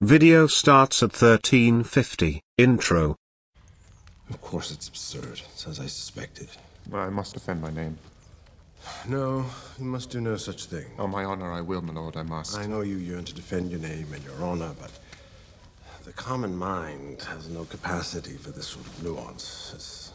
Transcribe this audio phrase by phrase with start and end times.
[0.00, 2.40] Video starts at 1350.
[2.56, 3.16] Intro.
[4.30, 5.42] Of course it's absurd.
[5.52, 6.48] It's as I suspected.
[6.88, 7.98] But I must defend my name.
[9.08, 9.44] No,
[9.76, 10.86] you must do no such thing.
[11.00, 12.56] On my honor, I will, my lord, I must.
[12.56, 14.92] I know you yearn to defend your name and your honor, but
[16.04, 19.72] the common mind has no capacity for this sort of nuance.
[19.74, 20.12] It's,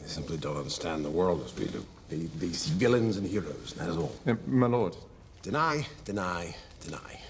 [0.00, 1.86] they simply don't understand the world as we do.
[2.08, 4.16] They, they see villains and heroes, and that's all.
[4.26, 4.96] Uh, my lord.
[5.42, 7.20] Deny, deny, deny.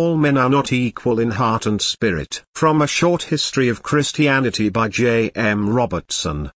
[0.00, 2.42] All men are not equal in heart and spirit.
[2.54, 5.28] From A Short History of Christianity by J.
[5.34, 5.68] M.
[5.68, 6.50] Robertson.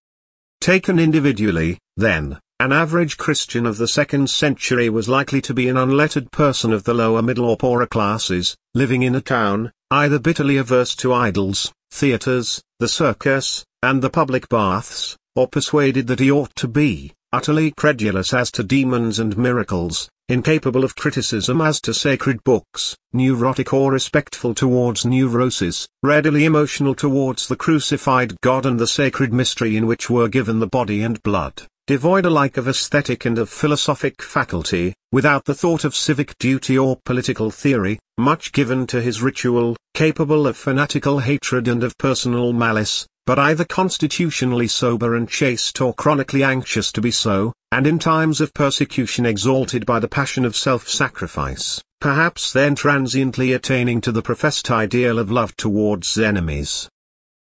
[0.63, 5.77] Taken individually, then, an average Christian of the second century was likely to be an
[5.77, 10.57] unlettered person of the lower middle or poorer classes, living in a town, either bitterly
[10.57, 16.57] averse to idols, theatres, the circus, and the public baths, or persuaded that he ought
[16.57, 22.43] to be, utterly credulous as to demons and miracles, incapable of criticism as to sacred
[22.45, 29.33] books, neurotic or respectful towards neuroses, readily emotional towards the crucified God and the sacred
[29.33, 33.51] mystery in which were given the body and blood, devoid alike of aesthetic and of
[33.51, 39.21] philosophic faculty, without the thought of civic duty or political theory, much given to his
[39.21, 45.81] ritual, capable of fanatical hatred and of personal malice, but either constitutionally sober and chaste
[45.81, 50.45] or chronically anxious to be so, and in times of persecution exalted by the passion
[50.45, 56.89] of self-sacrifice, perhaps then transiently attaining to the professed ideal of love towards enemies.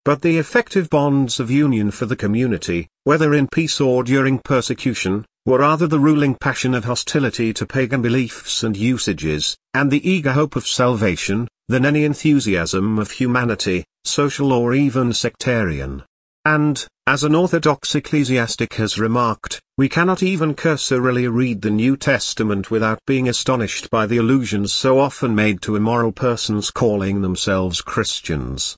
[0.06, 5.26] But the effective bonds of union for the community, whether in peace or during persecution,
[5.46, 10.32] were rather the ruling passion of hostility to pagan beliefs and usages, and the eager
[10.32, 16.04] hope of salvation, than any enthusiasm of humanity, social or even sectarian.
[16.46, 22.72] And, as an Orthodox ecclesiastic has remarked, we cannot even cursorily read the New Testament
[22.72, 28.78] without being astonished by the allusions so often made to immoral persons calling themselves Christians.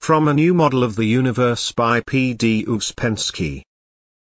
[0.00, 2.34] From A New Model of the Universe by P.
[2.34, 2.64] D.
[2.66, 3.62] Uspensky.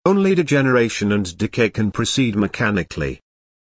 [0.06, 3.20] Only degeneration and decay can proceed mechanically.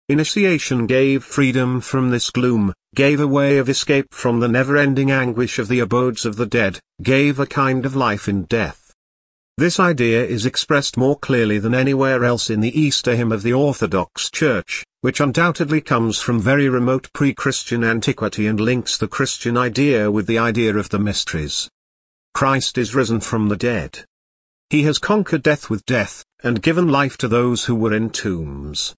[0.07, 5.57] Initiation gave freedom from this gloom, gave a way of escape from the never-ending anguish
[5.57, 8.93] of the abodes of the dead, gave a kind of life in death.
[9.57, 13.53] This idea is expressed more clearly than anywhere else in the Easter hymn of the
[13.53, 20.11] Orthodox Church, which undoubtedly comes from very remote pre-Christian antiquity and links the Christian idea
[20.11, 21.67] with the idea of the mysteries.
[22.35, 24.05] Christ is risen from the dead.
[24.69, 28.93] He has conquered death with death, and given life to those who were in tombs.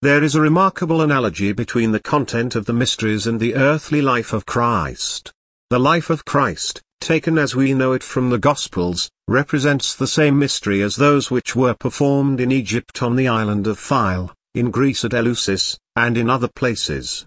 [0.00, 4.32] There is a remarkable analogy between the content of the mysteries and the earthly life
[4.32, 5.32] of Christ.
[5.70, 10.38] The life of Christ, taken as we know it from the Gospels, represents the same
[10.38, 15.04] mystery as those which were performed in Egypt on the island of Philae, in Greece
[15.04, 17.26] at Eleusis, and in other places.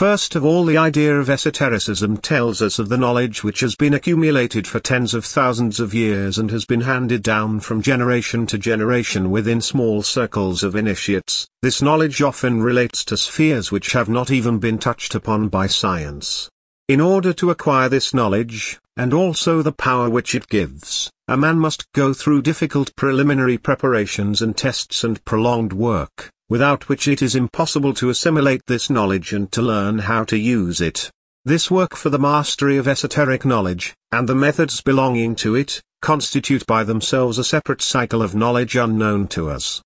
[0.00, 3.92] First of all the idea of esotericism tells us of the knowledge which has been
[3.92, 8.56] accumulated for tens of thousands of years and has been handed down from generation to
[8.56, 11.46] generation within small circles of initiates.
[11.60, 16.48] This knowledge often relates to spheres which have not even been touched upon by science.
[16.88, 21.58] In order to acquire this knowledge, and also the power which it gives, a man
[21.58, 27.34] must go through difficult preliminary preparations and tests and prolonged work without which it is
[27.34, 31.10] impossible to assimilate this knowledge and to learn how to use it.
[31.46, 36.66] This work for the mastery of esoteric knowledge, and the methods belonging to it, constitute
[36.66, 39.80] by themselves a separate cycle of knowledge unknown to us.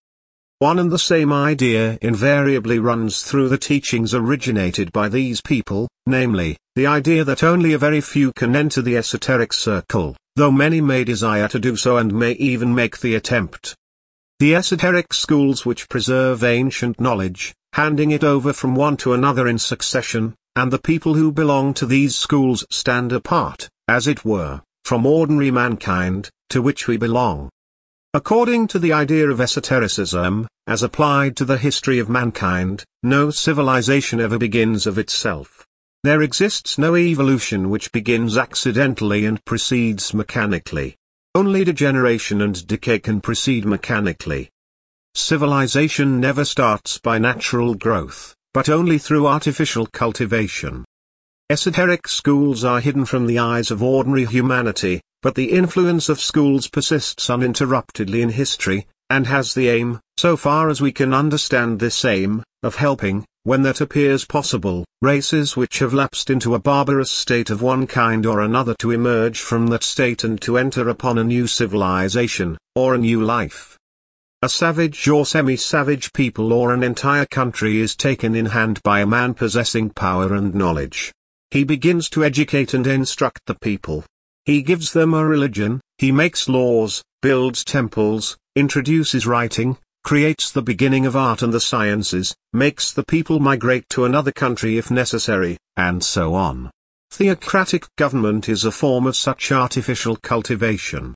[0.58, 6.56] One and the same idea invariably runs through the teachings originated by these people, namely,
[6.74, 11.04] the idea that only a very few can enter the esoteric circle, though many may
[11.04, 13.74] desire to do so and may even make the attempt.
[14.40, 19.58] The esoteric schools which preserve ancient knowledge, handing it over from one to another in
[19.58, 25.06] succession, and the people who belong to these schools stand apart, as it were, from
[25.06, 27.48] ordinary mankind, to which we belong.
[28.12, 34.20] According to the idea of esotericism, as applied to the history of mankind, no civilization
[34.20, 35.64] ever begins of itself.
[36.02, 40.96] There exists no evolution which begins accidentally and proceeds mechanically.
[41.36, 44.50] Only degeneration and decay can proceed mechanically.
[45.16, 50.84] Civilization never starts by natural growth, but only through artificial cultivation.
[51.50, 56.68] Esoteric schools are hidden from the eyes of ordinary humanity, but the influence of schools
[56.68, 62.04] persists uninterruptedly in history, and has the aim, so far as we can understand this
[62.04, 67.50] aim, of helping, when that appears possible, races which have lapsed into a barbarous state
[67.50, 71.24] of one kind or another to emerge from that state and to enter upon a
[71.24, 73.78] new civilization, or a new life.
[74.40, 79.06] A savage or semi-savage people or an entire country is taken in hand by a
[79.06, 81.12] man possessing power and knowledge.
[81.50, 84.04] He begins to educate and instruct the people.
[84.44, 91.06] He gives them a religion, he makes laws, builds temples, introduces writing, creates the beginning
[91.06, 96.04] of art and the sciences, makes the people migrate to another country if necessary, and
[96.04, 96.70] so on.
[97.10, 101.14] Theocratic government is a form of such artificial cultivation.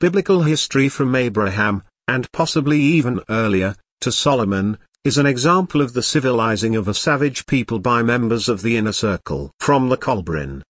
[0.00, 6.02] Biblical history from Abraham, and possibly even earlier, to Solomon, is an example of the
[6.02, 9.50] civilizing of a savage people by members of the inner circle.
[9.60, 10.62] From the Kolbrin.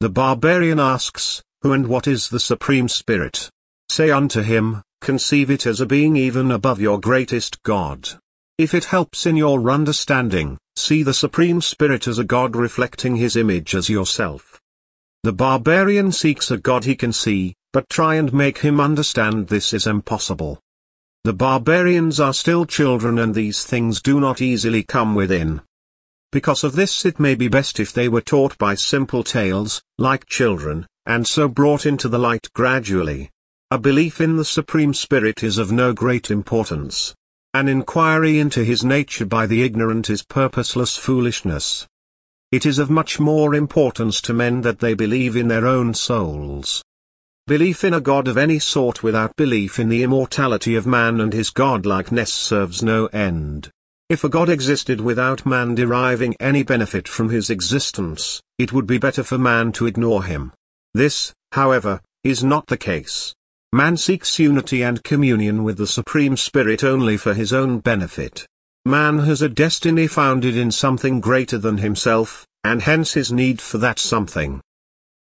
[0.00, 3.50] The barbarian asks, Who and what is the Supreme Spirit?
[3.90, 8.08] Say unto him, conceive it as a being even above your greatest God.
[8.58, 13.36] If it helps in your understanding, see the Supreme Spirit as a God reflecting his
[13.36, 14.60] image as yourself.
[15.22, 19.72] The barbarian seeks a God he can see, but try and make him understand this
[19.72, 20.58] is impossible.
[21.22, 25.60] The barbarians are still children and these things do not easily come within.
[26.32, 30.26] Because of this it may be best if they were taught by simple tales, like
[30.26, 33.30] children, and so brought into the light gradually.
[33.72, 37.12] A belief in the Supreme Spirit is of no great importance.
[37.52, 41.84] An inquiry into his nature by the ignorant is purposeless foolishness.
[42.52, 46.80] It is of much more importance to men that they believe in their own souls.
[47.48, 51.32] Belief in a God of any sort without belief in the immortality of man and
[51.32, 53.68] his godlikeness serves no end.
[54.08, 58.98] If a God existed without man deriving any benefit from his existence, it would be
[58.98, 60.52] better for man to ignore him.
[60.94, 63.34] This, however, is not the case.
[63.72, 68.46] Man seeks unity and communion with the Supreme Spirit only for his own benefit.
[68.84, 73.78] Man has a destiny founded in something greater than himself, and hence his need for
[73.78, 74.60] that something.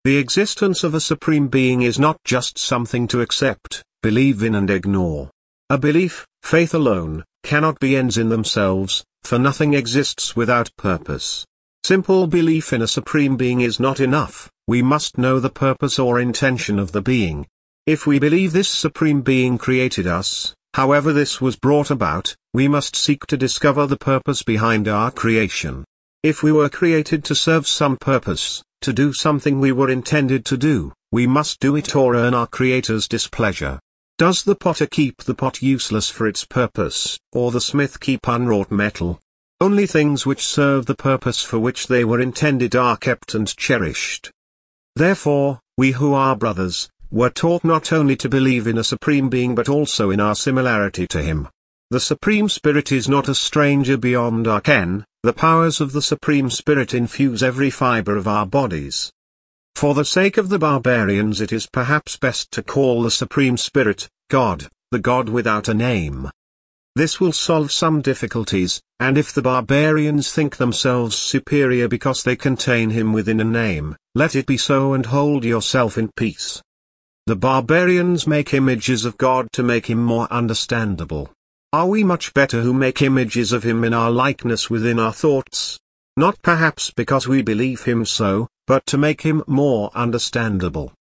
[0.03, 4.69] The existence of a Supreme Being is not just something to accept, believe in and
[4.69, 5.31] ignore.
[5.71, 11.43] A belief, faith alone, cannot be ends in themselves, for nothing exists without purpose.
[11.83, 16.19] Simple belief in a Supreme Being is not enough, we must know the purpose or
[16.19, 17.47] intention of the being,
[17.85, 22.95] if we believe this Supreme Being created us, however this was brought about, we must
[22.95, 25.85] seek to discover the purpose behind our creation.
[26.23, 30.57] If we were created to serve some purpose, to do something we were intended to
[30.57, 33.79] do, we must do it or earn our Creator's displeasure.
[34.17, 38.71] Does the potter keep the pot useless for its purpose, or the smith keep unwrought
[38.71, 39.19] metal?
[39.61, 44.31] Only things which serve the purpose for which they were intended are kept and cherished.
[44.95, 49.55] Therefore, we who are brothers, were taught not only to believe in a Supreme Being
[49.55, 51.47] but also in our similarity to Him.
[51.91, 56.49] The Supreme Spirit is not a stranger beyond our ken, the powers of the Supreme
[56.49, 59.11] Spirit infuse every fiber of our bodies.
[59.75, 64.09] For the sake of the barbarians it is perhaps best to call the Supreme Spirit,
[64.29, 66.29] God, the God without a name.
[66.95, 72.89] This will solve some difficulties, and if the barbarians think themselves superior because they contain
[72.89, 76.63] him within a name, let it be so and hold yourself in peace.
[77.27, 81.31] The barbarians make images of God to make him more understandable.
[81.73, 85.79] Are we much better who make images of him in our likeness within our thoughts?
[86.15, 90.93] Not perhaps because we believe him so, but to make him more understandable.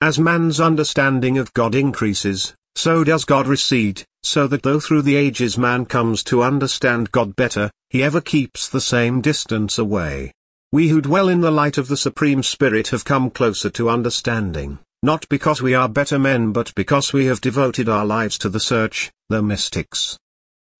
[0.00, 5.16] As man's understanding of God increases, so does God recede, so that though through the
[5.16, 10.32] ages man comes to understand God better, he ever keeps the same distance away.
[10.70, 14.78] We who dwell in the light of the Supreme Spirit have come closer to understanding
[15.06, 18.58] not because we are better men but because we have devoted our lives to the
[18.58, 20.18] search, the mystics.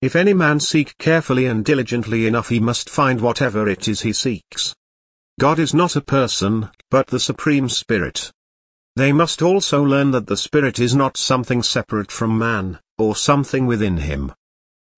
[0.02, 4.12] If any man seek carefully and diligently enough he must find whatever it is he
[4.12, 4.74] seeks.
[5.38, 8.32] God is not a person, but the Supreme Spirit.
[8.96, 13.64] They must also learn that the Spirit is not something separate from man, or something
[13.64, 14.32] within him.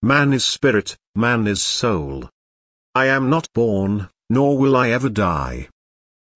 [0.00, 2.30] Man is spirit, man is soul.
[2.94, 5.68] I am not born, nor will I ever die.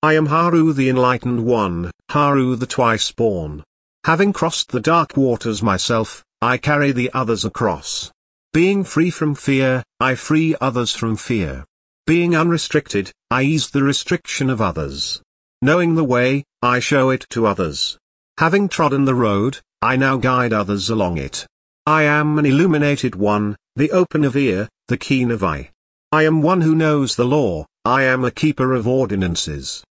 [0.05, 3.63] I am Haru the Enlightened One, Haru the Twice Born.
[4.05, 8.11] Having crossed the dark waters myself, I carry the others across.
[8.53, 11.65] Being free from fear, I free others from fear.
[12.05, 15.23] Being unrestricted, I ease the restriction of others.
[15.63, 17.97] Knowing the way, I show it to others.
[18.39, 21.47] Having trodden the road, I now guide others along it.
[21.87, 25.71] I am an illuminated one, the open of ear, the keen of eye.
[26.11, 29.85] I am one who knows the law, I am a keeper of ordinances.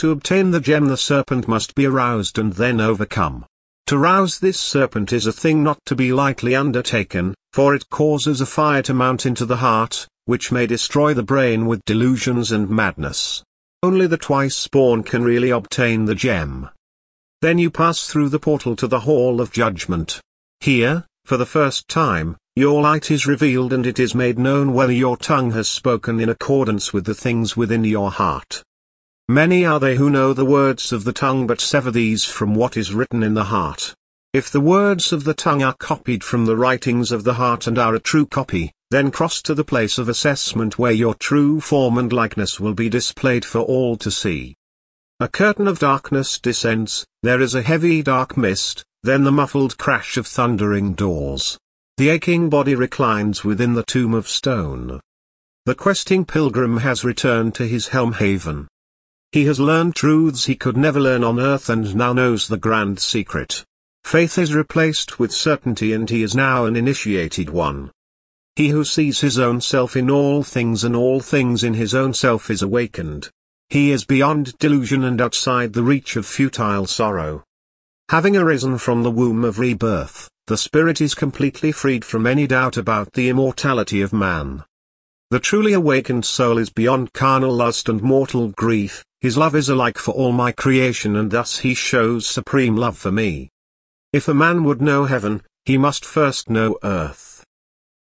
[0.00, 3.44] To obtain the gem the serpent must be aroused and then overcome.
[3.88, 8.40] To rouse this serpent is a thing not to be lightly undertaken, for it causes
[8.40, 12.70] a fire to mount into the heart, which may destroy the brain with delusions and
[12.70, 13.44] madness.
[13.82, 16.70] Only the twice born can really obtain the gem.
[17.42, 20.18] Then you pass through the portal to the hall of judgment.
[20.60, 24.94] Here, for the first time, your light is revealed and it is made known whether
[24.94, 28.62] your tongue has spoken in accordance with the things within your heart.
[29.30, 32.76] Many are they who know the words of the tongue but sever these from what
[32.76, 33.94] is written in the heart.
[34.32, 37.78] If the words of the tongue are copied from the writings of the heart and
[37.78, 41.96] are a true copy, then cross to the place of assessment where your true form
[41.96, 44.56] and likeness will be displayed for all to see.
[45.20, 50.16] A curtain of darkness descends, there is a heavy dark mist, then the muffled crash
[50.16, 51.56] of thundering doors.
[51.98, 54.98] The aching body reclines within the tomb of stone.
[55.66, 58.66] The questing pilgrim has returned to his helm haven.
[59.32, 62.98] He has learned truths he could never learn on earth and now knows the grand
[62.98, 63.64] secret.
[64.02, 67.92] Faith is replaced with certainty and he is now an initiated one.
[68.56, 72.12] He who sees his own self in all things and all things in his own
[72.12, 73.30] self is awakened.
[73.68, 77.44] He is beyond delusion and outside the reach of futile sorrow.
[78.08, 82.76] Having arisen from the womb of rebirth, the spirit is completely freed from any doubt
[82.76, 84.64] about the immortality of man.
[85.30, 89.98] The truly awakened soul is beyond carnal lust and mortal grief, his love is alike
[89.98, 93.50] for all my creation and thus he shows supreme love for me.
[94.12, 97.44] If a man would know heaven, he must first know earth.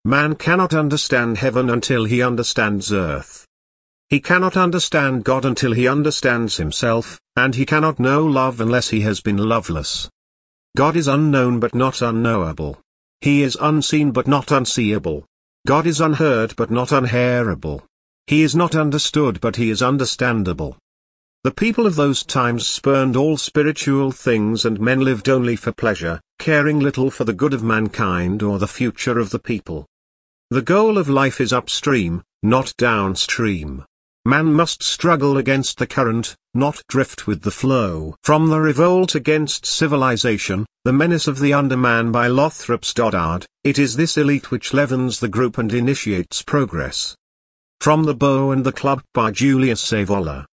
[0.05, 3.47] Man cannot understand heaven until he understands earth.
[4.09, 9.01] He cannot understand God until he understands himself, and he cannot know love unless he
[9.01, 10.09] has been loveless.
[10.77, 12.79] God is unknown but not unknowable.
[13.21, 15.25] He is unseen but not unseeable.
[15.67, 17.83] God is unheard but not unhearable.
[18.27, 20.77] He is not understood but he is understandable.
[21.47, 26.21] The people of those times spurned all spiritual things and men lived only for pleasure,
[26.41, 29.87] caring little for the good of mankind or the future of the people.
[30.51, 33.85] The goal of life is upstream, not downstream.
[34.25, 38.17] Man must struggle against the current, not drift with the flow.
[38.25, 43.95] From the revolt against civilization, the menace of the underman by Lothrop Stoddard, it is
[43.95, 47.15] this elite which leavens the group and initiates progress.
[47.81, 50.45] From the Bow and the Club by Julius Evola.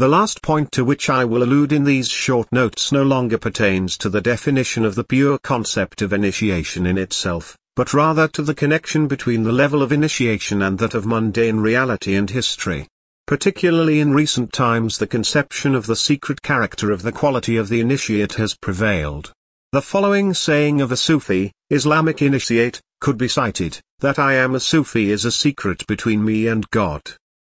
[0.00, 3.96] The last point to which I will allude in these short notes no longer pertains
[3.98, 8.56] to the definition of the pure concept of initiation in itself, but rather to the
[8.56, 12.88] connection between the level of initiation and that of mundane reality and history.
[13.28, 17.78] Particularly in recent times the conception of the secret character of the quality of the
[17.78, 19.30] initiate has prevailed.
[19.70, 24.60] The following saying of a Sufi, Islamic initiate, could be cited, that I am a
[24.60, 27.00] Sufi is a secret between me and God.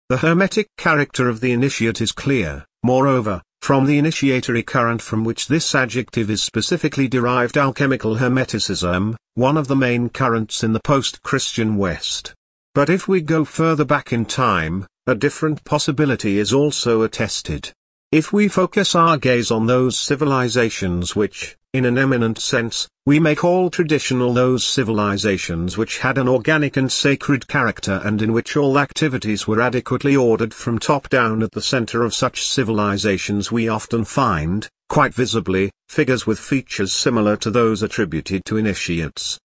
[0.09, 5.49] The hermetic character of the initiate is clear, moreover, from the initiatory current from which
[5.49, 11.75] this adjective is specifically derived alchemical hermeticism, one of the main currents in the post-Christian
[11.75, 12.33] West.
[12.73, 17.73] But if we go further back in time, a different possibility is also attested.
[18.13, 23.35] If we focus our gaze on those civilizations which, in an eminent sense, we may
[23.35, 28.79] call traditional those civilizations which had an organic and sacred character and in which all
[28.79, 34.03] activities were adequately ordered from top down at the center of such civilizations we often
[34.03, 39.37] find, quite visibly, figures with features similar to those attributed to initiates.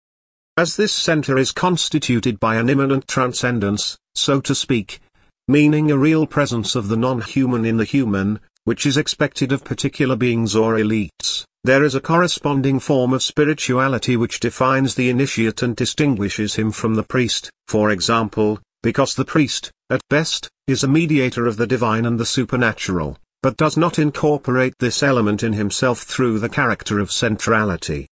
[0.55, 5.01] As this center is constituted by an immanent transcendence, so to speak,
[5.49, 10.15] meaning a real presence of the non-human in the human, which is expected of particular
[10.15, 11.43] beings or elites.
[11.63, 16.95] There is a corresponding form of spirituality which defines the initiate and distinguishes him from
[16.95, 22.05] the priest, for example, because the priest, at best, is a mediator of the divine
[22.05, 27.11] and the supernatural, but does not incorporate this element in himself through the character of
[27.11, 28.07] centrality.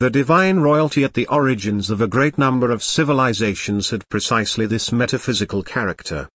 [0.00, 4.90] The divine royalty at the origins of a great number of civilizations had precisely this
[4.92, 6.28] metaphysical character.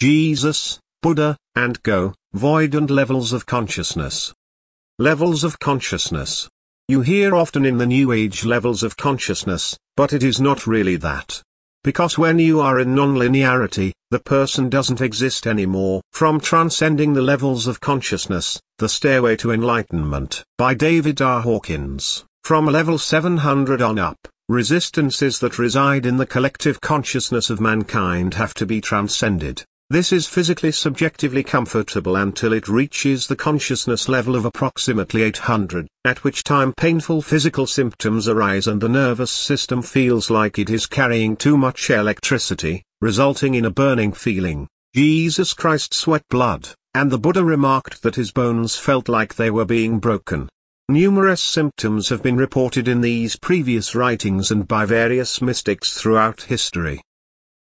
[0.00, 4.34] Jesus, Buddha, and Co, void and levels of consciousness.
[4.98, 6.48] Levels of consciousness.
[6.88, 10.96] You hear often in the New Age levels of consciousness, but it is not really
[10.96, 11.40] that.
[11.84, 16.00] Because when you are in nonlinearity, the person doesn't exist anymore.
[16.12, 21.42] From Transcending the Levels of Consciousness, The Stairway to Enlightenment, by David R.
[21.42, 22.24] Hawkins.
[22.42, 28.54] From level 700 on up, resistances that reside in the collective consciousness of mankind have
[28.54, 29.64] to be transcended.
[29.90, 36.24] This is physically subjectively comfortable until it reaches the consciousness level of approximately 800, at
[36.24, 41.36] which time painful physical symptoms arise and the nervous system feels like it is carrying
[41.36, 44.66] too much electricity, resulting in a burning feeling.
[44.94, 49.66] Jesus Christ sweat blood, and the Buddha remarked that his bones felt like they were
[49.66, 50.48] being broken.
[50.88, 57.02] Numerous symptoms have been reported in these previous writings and by various mystics throughout history.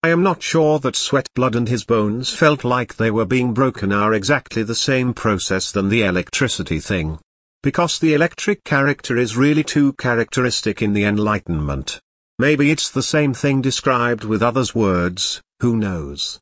[0.03, 3.53] I am not sure that sweat blood and his bones felt like they were being
[3.53, 7.19] broken are exactly the same process than the electricity thing.
[7.61, 11.99] Because the electric character is really too characteristic in the Enlightenment.
[12.39, 16.39] maybe it's the same thing described with others' words, who knows.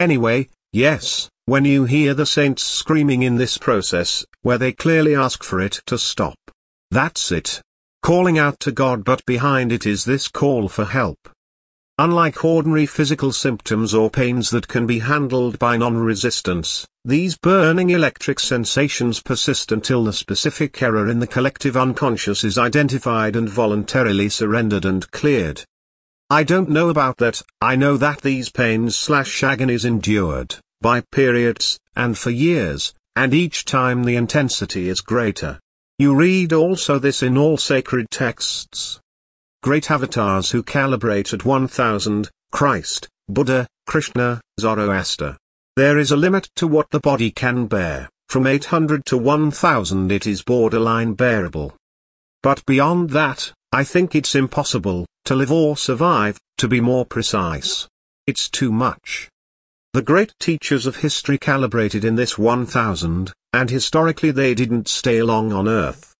[0.00, 5.42] Anyway, yes, when you hear the saints screaming in this process, where they clearly ask
[5.42, 6.38] for it to stop.
[6.90, 7.60] That's it.
[8.02, 11.28] Calling out to God but behind it is this call for help.
[11.98, 18.38] Unlike ordinary physical symptoms or pains that can be handled by non-resistance, these burning electric
[18.38, 24.84] sensations persist until the specific error in the collective unconscious is identified and voluntarily surrendered
[24.84, 25.64] and cleared.
[26.28, 31.80] I don't know about that, I know that these pains slash agonies endured, by periods,
[31.96, 35.58] and for years, and each time the intensity is greater.
[35.98, 39.00] You read also this in all sacred texts
[39.66, 45.36] great avatars who calibrate at 1000, Christ, Buddha, Krishna, Zoroaster.
[45.74, 50.24] There is a limit to what the body can bear, from 800 to 1000 it
[50.24, 51.74] is borderline bearable.
[52.44, 57.88] But beyond that, I think it's impossible, to live or survive, to be more precise.
[58.28, 59.28] It's too much.
[59.94, 65.52] The great teachers of history calibrated in this 1000, and historically they didn't stay long
[65.52, 66.14] on Earth.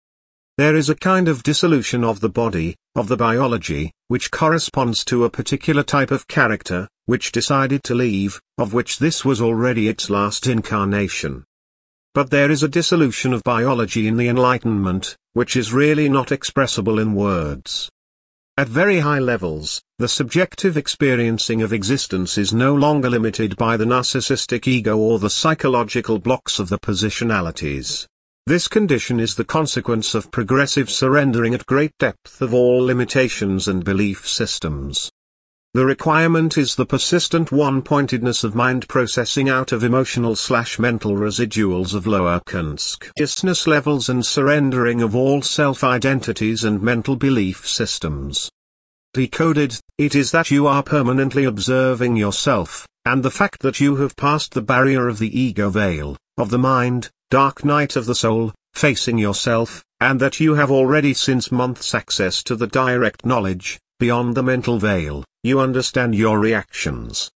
[0.58, 5.24] There is a kind of dissolution of the body, of the biology, which corresponds to
[5.24, 10.08] a particular type of character, which decided to leave, of which this was already its
[10.08, 11.44] last incarnation.
[12.14, 16.98] But there is a dissolution of biology in the Enlightenment, which is really not expressible
[16.98, 17.90] in words.
[18.56, 23.84] At very high levels, the subjective experiencing of existence is no longer limited by the
[23.84, 28.06] narcissistic ego or the psychological blocks of the positionalities.
[28.48, 33.82] This condition is the consequence of progressive surrendering at great depth of all limitations and
[33.82, 35.10] belief systems.
[35.74, 41.92] The requirement is the persistent one-pointedness of mind processing out of emotional slash mental residuals
[41.92, 48.48] of lower consciousness levels and surrendering of all self-identities and mental belief systems.
[49.12, 54.14] Decoded, it is that you are permanently observing yourself, and the fact that you have
[54.14, 58.52] passed the barrier of the ego veil, of the mind, dark night of the soul,
[58.72, 64.36] facing yourself, and that you have already since months access to the direct knowledge, beyond
[64.36, 67.30] the mental veil, you understand your reactions.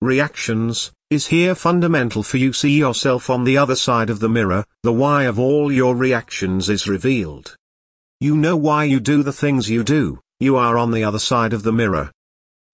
[0.00, 4.64] Reactions, is here fundamental for you see yourself on the other side of the mirror,
[4.82, 7.56] the why of all your reactions is revealed.
[8.20, 11.52] You know why you do the things you do, you are on the other side
[11.52, 12.12] of the mirror.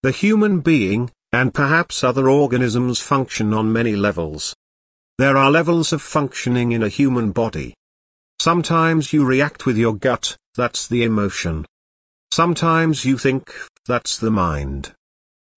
[0.03, 4.55] The human being, and perhaps other organisms function on many levels,
[5.21, 7.75] there are levels of functioning in a human body.
[8.39, 11.63] Sometimes you react with your gut, that's the emotion.
[12.31, 13.53] Sometimes you think,
[13.85, 14.93] that's the mind.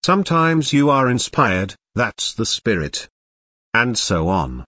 [0.04, 3.08] Sometimes you are inspired, that's the spirit.
[3.72, 4.66] And so on.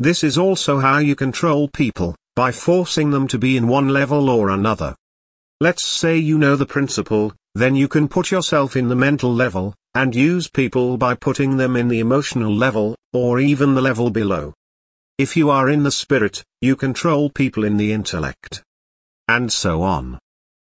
[0.00, 4.28] This is also how you control people, by forcing them to be in one level
[4.28, 4.96] or another.
[5.60, 9.74] Let's say you know the principle, then you can put yourself in the mental level,
[9.94, 14.54] and use people by putting them in the emotional level, or even the level below.
[15.18, 18.62] If you are in the spirit, you control people in the intellect.
[19.28, 20.18] And so on.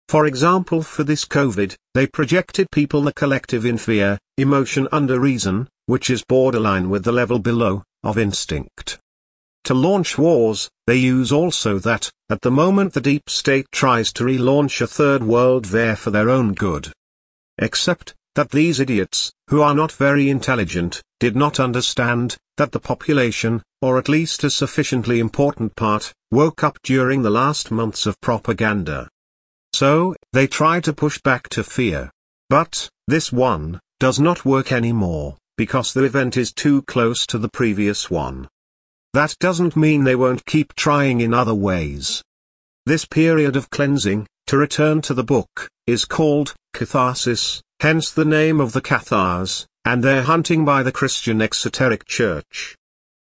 [0.09, 5.69] For example for this COVID, they projected people the collective in fear, emotion under reason,
[5.87, 8.99] which is borderline with the level below, of instinct.
[9.64, 14.24] To launch wars, they use also that, at the moment the deep state tries to
[14.24, 16.92] relaunch a third world there for their own good.
[17.57, 23.62] Except, that these idiots, who are not very intelligent, did not understand, that the population,
[23.81, 29.09] or at least a sufficiently important part, woke up during the last months of propaganda.
[29.72, 32.11] So, they try to push back to fear.
[32.50, 37.48] But, this one, does not work anymore, because the event is too close to the
[37.48, 38.48] previous one.
[39.14, 42.20] That doesn't mean they won't keep trying in other ways.
[42.85, 48.61] This period of cleansing, to return to the book, is called catharsis, hence the name
[48.61, 52.74] of the Cathars, and their hunting by the Christian exoteric church.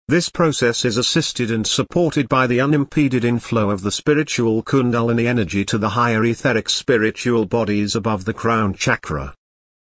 [0.06, 5.64] This process is assisted and supported by the unimpeded inflow of the spiritual kundalini energy
[5.64, 9.34] to the higher etheric spiritual bodies above the crown chakra.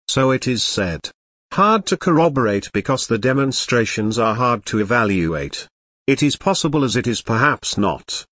[0.06, 1.10] So it is said.
[1.54, 5.66] Hard to corroborate because the demonstrations are hard to evaluate.
[6.10, 8.26] It is possible as it is perhaps not.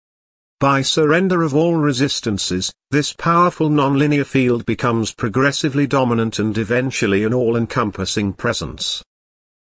[0.59, 7.33] By surrender of all resistances, this powerful nonlinear field becomes progressively dominant and eventually an
[7.33, 9.05] all-encompassing presence.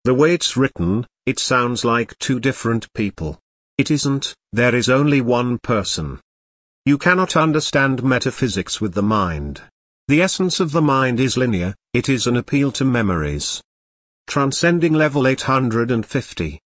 [0.06, 3.38] The way it's written, it sounds like two different people.
[3.78, 6.21] It isn't, there is only one person.
[6.86, 9.62] You cannot understand metaphysics with the mind.
[10.08, 13.62] The essence of the mind is linear, it is an appeal to memories.
[14.25, 16.62] Transcending level 850.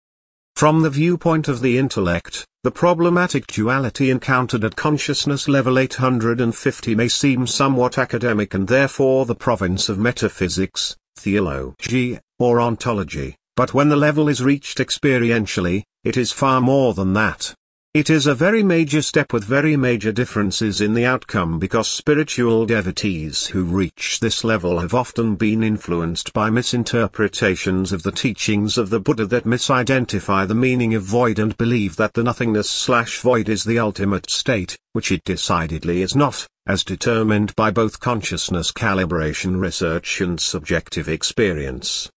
[0.57, 7.07] From the viewpoint of the intellect, the problematic duality encountered at consciousness level 850 may
[7.07, 13.95] seem somewhat academic and therefore the province of metaphysics, theology, or ontology, but when the
[13.95, 17.53] level is reached experientially, it is far more than that.
[17.97, 22.67] It is a very major step with very major differences in the outcome because spiritual
[22.67, 28.91] devotees who reach this level have often been influenced by misinterpretations of the teachings of
[28.91, 33.49] the Buddha that misidentify the meaning of void and believe that the nothingness slash void
[33.49, 39.59] is the ultimate state, which it decidedly is not, as determined by both consciousness calibration
[39.59, 42.11] research and subjective experience.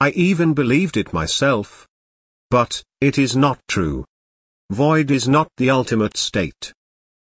[0.00, 1.86] I even believed it myself.
[2.50, 4.04] But, it is not true.
[4.72, 6.72] Void is not the ultimate state.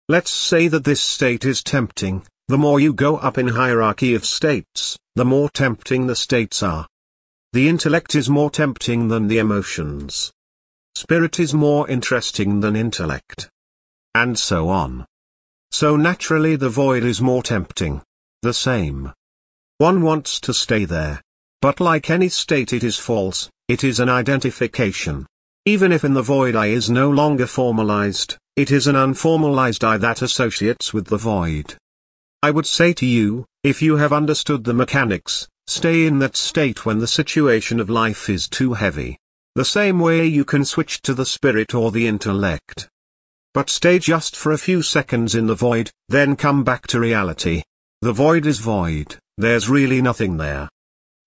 [0.07, 4.25] Let's say that this state is tempting, the more you go up in hierarchy of
[4.25, 6.87] states, the more tempting the states are.
[7.51, 10.31] The intellect is more tempting than the emotions.
[10.95, 13.49] Spirit is more interesting than intellect.
[14.15, 15.05] And so on.
[15.69, 18.01] So naturally the void is more tempting.
[18.41, 19.11] The same.
[19.79, 21.21] One wants to stay there.
[21.61, 25.27] But like any state it is false, it is an identification.
[25.65, 29.95] Even if in the void I is no longer formalized, it is an unformalized I
[29.95, 31.75] that associates with the void.
[32.41, 36.85] I would say to you, if you have understood the mechanics, stay in that state
[36.85, 39.17] when the situation of life is too heavy.
[39.55, 42.89] The same way you can switch to the spirit or the intellect.
[43.53, 47.63] But stay just for a few seconds in the void, then come back to reality.
[48.01, 50.67] The void is void, there's really nothing there.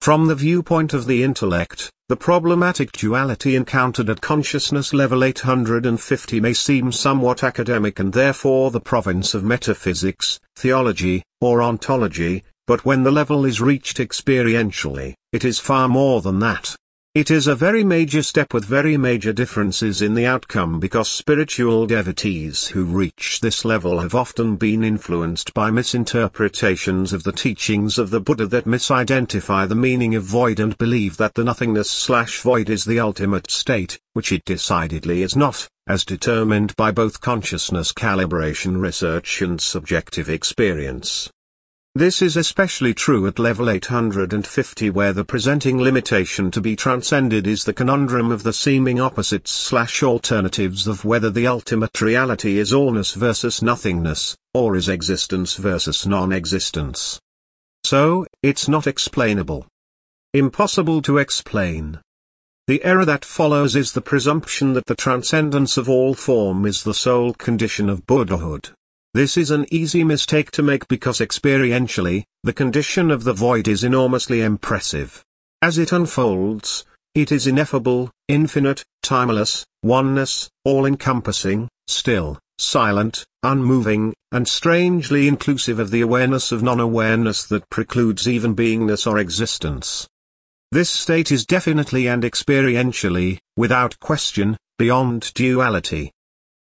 [0.07, 6.53] From the viewpoint of the intellect, the problematic duality encountered at consciousness level 850 may
[6.53, 13.11] seem somewhat academic and therefore the province of metaphysics, theology, or ontology, but when the
[13.11, 16.77] level is reached experientially, it is far more than that.
[17.16, 21.87] It is a very major step with very major differences in the outcome because spiritual
[21.87, 28.11] devotees who reach this level have often been influenced by misinterpretations of the teachings of
[28.11, 32.68] the Buddha that misidentify the meaning of void and believe that the nothingness slash void
[32.68, 38.79] is the ultimate state, which it decidedly is not, as determined by both consciousness calibration
[38.79, 41.31] research and subjective experience.
[41.96, 47.64] This is especially true at level 850 where the presenting limitation to be transcended is
[47.64, 53.16] the conundrum of the seeming opposites slash alternatives of whether the ultimate reality is allness
[53.16, 57.18] versus nothingness, or is existence versus non-existence.
[57.82, 59.66] So, it's not explainable.
[60.35, 61.98] Impossible to explain.
[62.66, 66.92] The error that follows is the presumption that the transcendence of all form is the
[66.92, 68.68] sole condition of Buddhahood.
[69.16, 73.83] This is an easy mistake to make because experientially, the condition of the void is
[73.83, 75.24] enormously impressive.
[75.62, 85.29] As it unfolds, it is ineffable, infinite, timeless, oneness, all-encompassing, still, silent, unmoving, and strangely
[85.29, 90.07] inclusive of the awareness of non-awareness that precludes even beingness or existence.
[90.72, 96.12] This state is definitely and experientially, without question, beyond duality.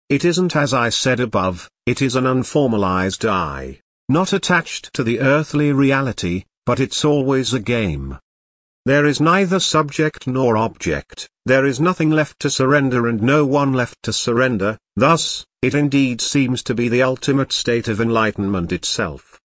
[0.10, 5.20] It isn't as I said above, it is an unformalized I, not attached to the
[5.20, 8.18] earthly reality, but it's always a game.
[8.86, 13.72] There is neither subject nor object, there is nothing left to surrender and no one
[13.72, 19.40] left to surrender, thus, it indeed seems to be the ultimate state of enlightenment itself.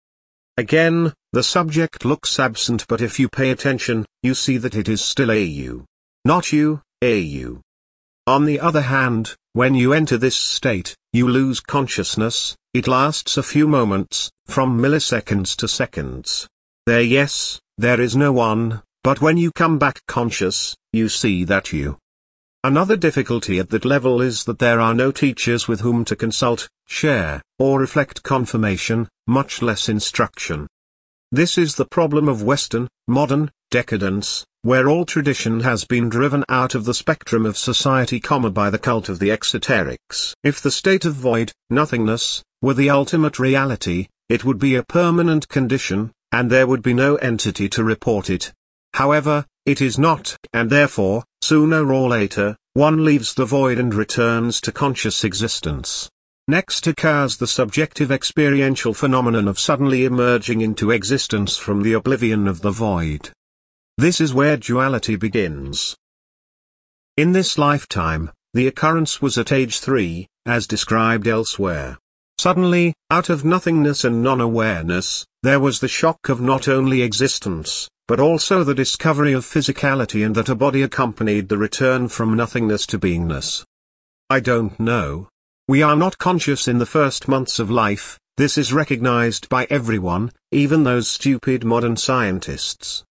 [0.56, 5.04] Again, the subject looks absent but if you pay attention, you see that it is
[5.04, 5.84] still a you.
[6.24, 7.60] Not you, a you.
[8.26, 13.44] On the other hand, when you enter this state, you lose consciousness, it lasts a
[13.44, 16.48] few moments, from milliseconds to seconds.
[16.86, 21.74] There yes, there is no one, but when you come back conscious, you see that
[21.74, 21.98] you.
[22.64, 26.70] Another difficulty at that level is that there are no teachers with whom to consult,
[26.88, 30.68] share, or reflect confirmation, much less instruction.
[31.34, 36.76] This is the problem of Western, modern, decadence, where all tradition has been driven out
[36.76, 40.36] of the spectrum of society, by the cult of the exoterics.
[40.44, 45.50] If the state of void, nothingness, were the ultimate reality, it would be a permanent
[45.50, 48.54] condition, and there would be no entity to report it.
[48.94, 54.62] However, it is not, and therefore, sooner or later, one leaves the void and returns
[54.62, 56.12] to conscious existence.
[56.50, 62.62] Next occurs the subjective experiential phenomenon of suddenly emerging into existence from the oblivion of
[62.62, 63.32] the void.
[63.98, 65.96] This is where duality begins.
[67.16, 71.98] In this lifetime, the occurrence was at age 3, as described elsewhere.
[72.38, 78.20] Suddenly, out of nothingness and non-awareness, there was the shock of not only existence, but
[78.20, 83.00] also the discovery of physicality and that a body accompanied the return from nothingness to
[83.00, 83.64] beingness.
[84.30, 85.30] I don't know.
[85.74, 90.32] We are not conscious in the first months of life, this is recognized by everyone,
[90.52, 93.04] even those stupid modern scientists.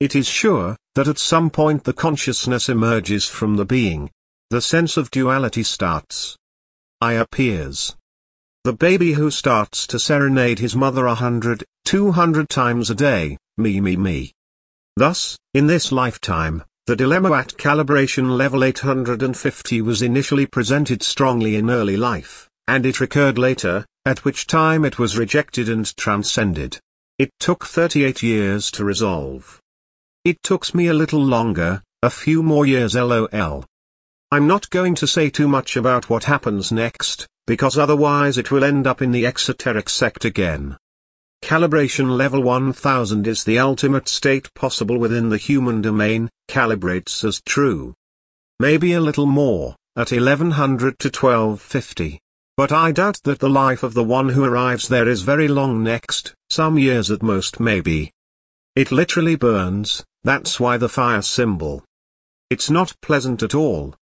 [0.00, 4.10] It is sure, that at some point the consciousness emerges from the being.
[4.50, 6.36] The sense of duality starts.
[7.00, 7.96] I appears.
[8.64, 13.38] The baby who starts to serenade his mother a hundred, two hundred times a day,
[13.56, 14.34] me me me.
[14.98, 21.70] Thus, in this lifetime, the dilemma at calibration level 850 was initially presented strongly in
[21.70, 26.78] early life, and it recurred later, at which time it was rejected and transcended.
[27.18, 29.62] It took 38 years to resolve.
[30.26, 33.64] It took me a little longer, a few more years lol.
[34.30, 38.64] I'm not going to say too much about what happens next, because otherwise it will
[38.64, 40.76] end up in the exoteric sect again.
[41.44, 47.92] Calibration level 1000 is the ultimate state possible within the human domain, calibrates as true.
[48.58, 52.18] Maybe a little more, at 1100 to 1250.
[52.56, 55.82] But I doubt that the life of the one who arrives there is very long
[55.82, 58.10] next, some years at most maybe.
[58.74, 61.84] It literally burns, that's why the fire symbol.
[62.48, 63.94] It's not pleasant at all.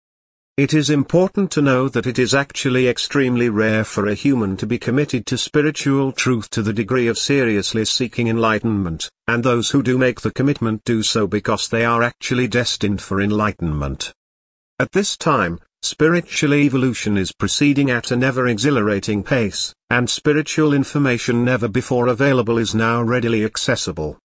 [0.61, 4.67] It is important to know that it is actually extremely rare for a human to
[4.67, 9.83] be committed to spiritual truth to the degree of seriously seeking enlightenment, and those who
[9.83, 14.13] do make the commitment do so because they are actually destined for enlightenment.
[14.79, 21.43] At this time, spiritual evolution is proceeding at an ever exhilarating pace, and spiritual information
[21.43, 24.19] never before available is now readily accessible.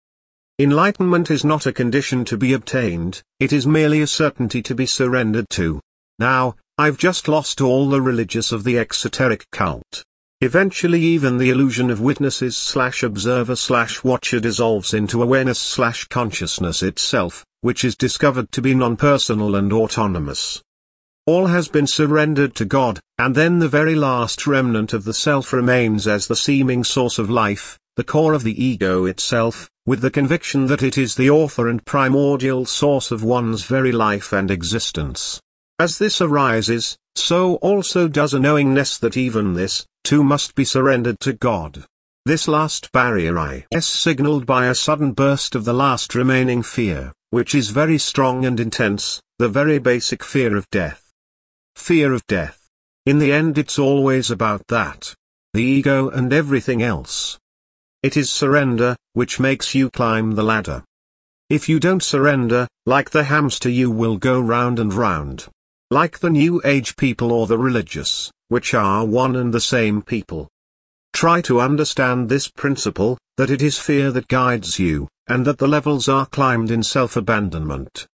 [0.59, 4.85] Enlightenment is not a condition to be obtained, it is merely a certainty to be
[4.85, 5.79] surrendered to.
[6.19, 10.03] Now, I've just lost all the religious of the exoteric cult.
[10.41, 16.83] Eventually even the illusion of witnesses slash observer slash watcher dissolves into awareness slash consciousness
[16.83, 20.61] itself, which is discovered to be non-personal and autonomous.
[21.25, 25.51] All has been surrendered to God, and then the very last remnant of the self
[25.51, 30.11] remains as the seeming source of life, the core of the ego itself, with the
[30.11, 35.41] conviction that it is the author and primordial source of one's very life and existence.
[35.77, 41.19] As this arises, so also does a knowingness that even this, too must be surrendered
[41.19, 41.83] to God.
[42.25, 47.53] This last barrier is signaled by a sudden burst of the last remaining fear, which
[47.53, 51.11] is very strong and intense, the very basic fear of death.
[51.75, 52.69] Fear of death.
[53.05, 55.13] In the end it's always about that.
[55.53, 57.37] The ego and everything else.
[58.01, 60.85] It is surrender, which makes you climb the ladder.
[61.49, 65.49] If you don't surrender, like the hamster you will go round and round
[65.95, 70.49] like the New Age people or the religious, which are one and the same people.
[71.13, 75.69] Try to understand this principle, that it is fear that guides you, and that the
[75.69, 78.07] levels are climbed in self-abandonment.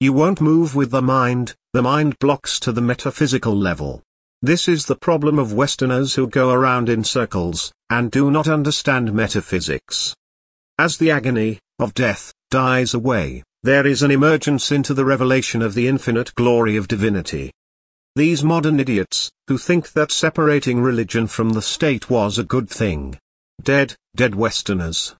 [0.00, 4.02] You won't move with the mind, the mind blocks to the metaphysical level.
[4.42, 9.14] This is the problem of Westerners who go around in circles, and do not understand
[9.14, 10.14] metaphysics.
[10.78, 15.72] As the agony, of death, dies away, there is an emergence into the revelation of
[15.72, 17.50] the infinite glory of divinity.
[18.14, 23.18] These modern idiots, who think that separating religion from the state was a good thing.
[23.62, 25.12] Dead, dead Westerners.